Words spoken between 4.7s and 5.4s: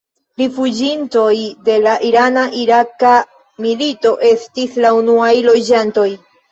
la unuaj